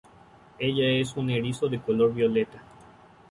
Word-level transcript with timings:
Ella 0.57 0.83
es 0.99 1.15
una 1.15 1.35
erizo 1.35 1.67
de 1.69 1.79
color 1.79 2.11
Violeta. 2.11 2.57